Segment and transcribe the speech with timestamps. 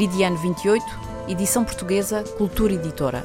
[0.00, 0.82] Meridiano 28,
[1.28, 3.22] edição portuguesa, Cultura Editora.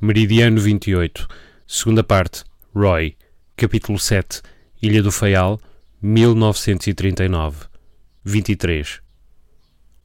[0.00, 1.28] Meridiano 28,
[1.64, 2.42] segunda parte,
[2.74, 3.16] Roy,
[3.56, 4.42] capítulo 7,
[4.82, 5.60] Ilha do Faial,
[6.02, 7.66] 1939.
[8.24, 9.00] 23.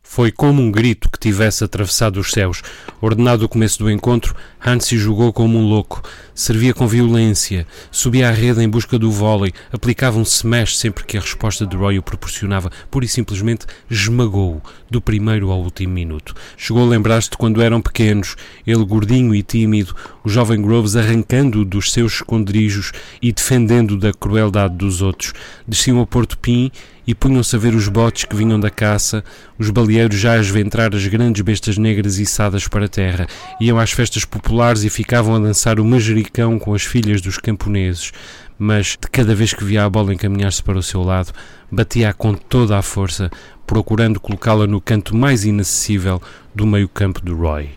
[0.10, 2.64] Foi como um grito que tivesse atravessado os céus.
[3.00, 4.34] Ordenado o começo do encontro,
[4.66, 6.02] Hansi jogou como um louco.
[6.34, 11.18] Servia com violência, subia à rede em busca do vôlei, aplicava um smash sempre que
[11.18, 12.72] a resposta de Roy o proporcionava.
[12.90, 16.34] Pura e simplesmente esmagou-o, do primeiro ao último minuto.
[16.56, 18.36] Chegou a lembrar-se de quando eram pequenos,
[18.66, 22.92] ele gordinho e tímido, o jovem Groves arrancando-o dos seus esconderijos
[23.22, 25.34] e defendendo da crueldade dos outros.
[25.68, 26.72] Desciam a Porto Pim
[27.08, 29.24] e punham-se a ver os botes que vinham da caça,
[29.58, 33.26] os baleeiros já a esventrar as grandes bestas negras içadas para a terra,
[33.62, 38.12] iam às festas populares e ficavam a dançar o manjericão com as filhas dos camponeses,
[38.60, 41.32] mas de cada vez que via a bola encaminhar-se para o seu lado,
[41.72, 43.32] batia-a com toda a força,
[43.66, 46.22] procurando colocá-la no canto mais inacessível
[46.54, 47.70] do meio-campo do Roy.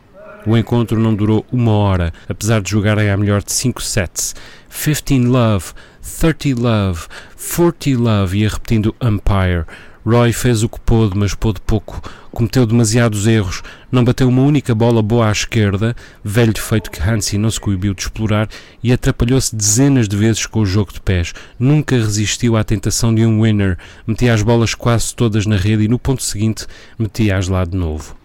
[0.47, 4.35] O encontro não durou uma hora, apesar de jogarem a melhor de cinco sets.
[4.71, 7.01] 15 love, 30 love,
[7.37, 9.67] 40 love, ia repetindo umpire.
[10.05, 12.01] Roy fez o que pôde, mas pôde pouco.
[12.33, 13.63] Cometeu demasiados erros.
[13.93, 17.93] Não bateu uma única bola boa à esquerda, velho defeito que Hansi não se coibiu
[17.93, 18.49] de explorar,
[18.83, 21.35] e atrapalhou-se dezenas de vezes com o jogo de pés.
[21.59, 23.77] Nunca resistiu à tentação de um winner.
[24.07, 26.67] Metia as bolas quase todas na rede e no ponto seguinte
[26.99, 28.20] metia-as lá de novo.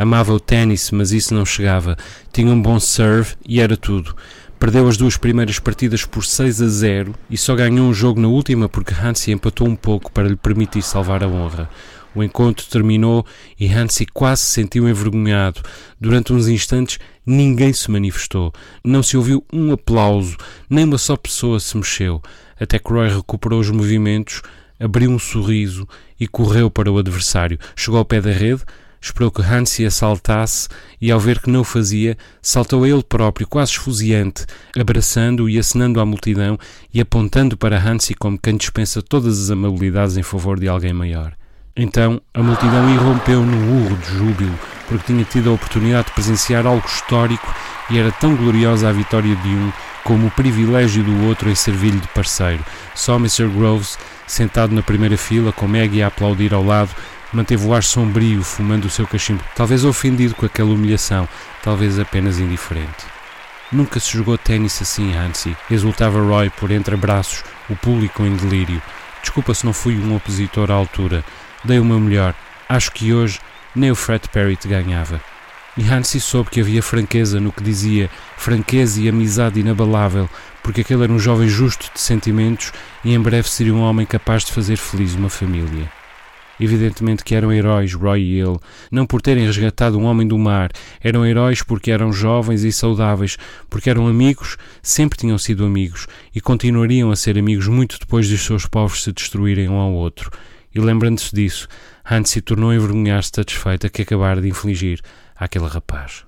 [0.00, 1.94] Amava o ténis, mas isso não chegava.
[2.32, 4.16] Tinha um bom serve e era tudo.
[4.58, 8.26] Perdeu as duas primeiras partidas por 6 a 0 e só ganhou um jogo na
[8.26, 11.68] última porque Hansi empatou um pouco para lhe permitir salvar a honra.
[12.14, 13.26] O encontro terminou
[13.58, 15.60] e Hansi quase se sentiu envergonhado.
[16.00, 18.54] Durante uns instantes ninguém se manifestou.
[18.82, 20.34] Não se ouviu um aplauso,
[20.70, 22.22] nem uma só pessoa se mexeu.
[22.58, 24.40] Até que Roy recuperou os movimentos,
[24.80, 25.86] abriu um sorriso
[26.18, 27.58] e correu para o adversário.
[27.76, 28.62] Chegou ao pé da rede,
[29.00, 30.68] esperou que Hansi assaltasse
[31.00, 34.44] e, ao ver que não o fazia, saltou a ele próprio, quase esfuziante,
[34.78, 36.58] abraçando-o e acenando à multidão
[36.92, 41.32] e apontando para Hansi como quem dispensa todas as amabilidades em favor de alguém maior.
[41.76, 44.58] Então a multidão irrompeu num urro de júbilo,
[44.88, 47.54] porque tinha tido a oportunidade de presenciar algo histórico
[47.90, 49.72] e era tão gloriosa a vitória de um
[50.04, 52.64] como o privilégio do outro em servir-lhe de parceiro.
[52.94, 53.48] Só Mr.
[53.48, 56.90] Groves, sentado na primeira fila, com Maggie a aplaudir ao lado,
[57.32, 61.28] manteve o ar sombrio, fumando o seu cachimbo, talvez ofendido com aquela humilhação,
[61.62, 63.06] talvez apenas indiferente.
[63.72, 68.82] Nunca se jogou ténis assim, Hansi, exultava Roy por entre abraços, o público em delírio.
[69.22, 71.24] Desculpa se não fui um opositor à altura.
[71.62, 72.34] Dei o meu melhor.
[72.68, 73.38] Acho que hoje
[73.74, 75.20] nem o Fred Perry te ganhava.
[75.76, 80.28] E Hansi soube que havia franqueza no que dizia, franqueza e amizade inabalável,
[80.64, 82.72] porque aquele era um jovem justo de sentimentos
[83.04, 85.99] e em breve seria um homem capaz de fazer feliz uma família.
[86.60, 88.58] Evidentemente que eram heróis, Roy e ele,
[88.92, 93.38] não por terem resgatado um homem do mar, eram heróis porque eram jovens e saudáveis,
[93.70, 98.44] porque eram amigos, sempre tinham sido amigos e continuariam a ser amigos muito depois dos
[98.44, 100.30] seus povos se destruírem um ao outro.
[100.74, 101.66] E lembrando-se disso,
[102.04, 105.00] Hans se tornou a envergonhar-se satisfeita que acabara de infligir
[105.34, 106.24] àquele rapaz.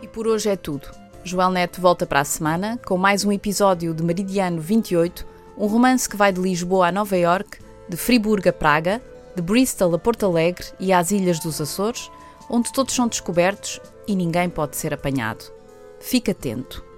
[0.00, 0.88] E por hoje é tudo.
[1.22, 6.08] Joel Neto volta para a semana com mais um episódio de Meridiano 28 um romance
[6.08, 7.58] que vai de Lisboa a Nova York,
[7.88, 9.02] de Friburgo a Praga,
[9.34, 12.10] de Bristol a Porto Alegre e às Ilhas dos Açores,
[12.48, 15.44] onde todos são descobertos e ninguém pode ser apanhado.
[16.00, 16.90] Fique atento.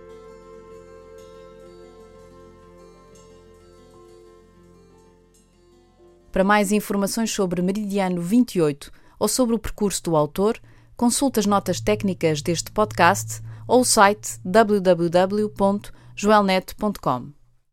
[6.33, 10.59] Para mais informações sobre Meridiano 28 ou sobre o percurso do autor,
[10.97, 17.42] consulte as notas técnicas deste podcast ou o site www.joelnet.com.